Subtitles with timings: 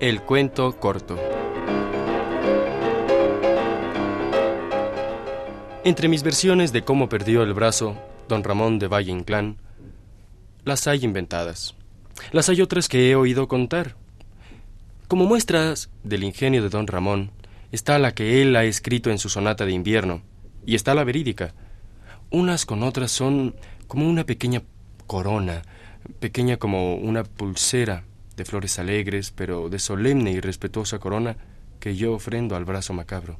[0.00, 1.18] El cuento corto.
[5.84, 9.58] Entre mis versiones de cómo perdió el brazo don Ramón de Valle Inclán,
[10.64, 11.74] las hay inventadas.
[12.32, 13.94] Las hay otras que he oído contar.
[15.06, 17.30] Como muestras del ingenio de don Ramón,
[17.70, 20.22] está la que él ha escrito en su sonata de invierno,
[20.64, 21.52] y está la verídica.
[22.30, 23.54] Unas con otras son
[23.86, 24.62] como una pequeña
[25.06, 25.60] corona,
[26.20, 28.04] pequeña como una pulsera
[28.40, 31.36] de flores alegres, pero de solemne y respetuosa corona
[31.78, 33.38] que yo ofrendo al brazo macabro.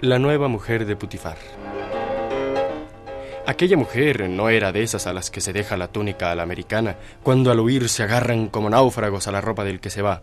[0.00, 1.36] La nueva mujer de Putifar.
[3.44, 6.44] Aquella mujer no era de esas a las que se deja la túnica a la
[6.44, 10.22] americana, cuando al huir se agarran como náufragos a la ropa del que se va.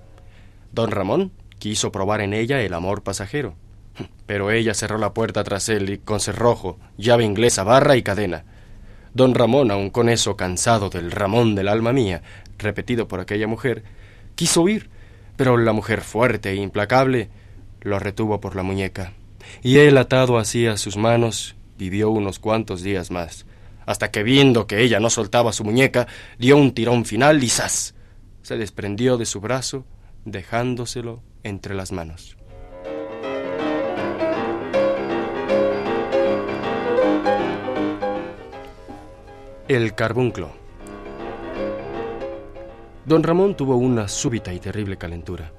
[0.71, 3.55] Don Ramón quiso probar en ella el amor pasajero,
[4.25, 8.45] pero ella cerró la puerta tras él y con cerrojo, llave inglesa, barra y cadena.
[9.13, 12.21] Don Ramón, aun con eso cansado del Ramón del alma mía,
[12.57, 13.83] repetido por aquella mujer,
[14.35, 14.89] quiso huir,
[15.35, 17.29] pero la mujer fuerte e implacable
[17.81, 19.13] lo retuvo por la muñeca,
[19.61, 23.45] y él atado así a sus manos vivió unos cuantos días más,
[23.85, 27.95] hasta que viendo que ella no soltaba su muñeca, dio un tirón final y ¡zas!
[28.43, 29.85] se desprendió de su brazo,
[30.25, 32.37] dejándoselo entre las manos.
[39.73, 40.51] El carbunclo.
[43.05, 45.53] Don Ramón tuvo una súbita y terrible calentura.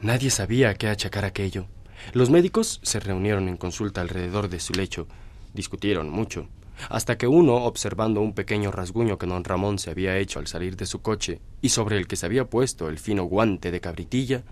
[0.00, 1.66] Nadie sabía a qué achacar aquello.
[2.14, 5.06] Los médicos se reunieron en consulta alrededor de su lecho
[5.52, 6.48] Discutieron mucho,
[6.88, 10.74] hasta que uno, observando un pequeño rasguño que don Ramón se había hecho al salir
[10.78, 14.44] de su coche y sobre el que se había puesto el fino guante de cabritilla,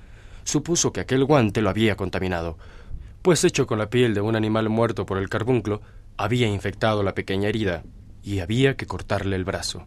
[0.44, 2.58] supuso que aquel guante lo había contaminado,
[3.22, 5.80] pues hecho con la piel de un animal muerto por el carbunclo,
[6.18, 7.82] había infectado la pequeña herida
[8.22, 9.86] y había que cortarle el brazo.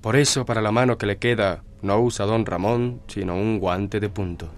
[0.00, 4.00] Por eso, para la mano que le queda, no usa don Ramón sino un guante
[4.00, 4.50] de punto.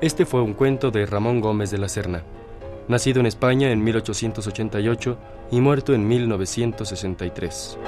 [0.00, 2.22] Este fue un cuento de Ramón Gómez de la Serna,
[2.86, 5.18] nacido en España en 1888
[5.50, 7.78] y muerto en 1963.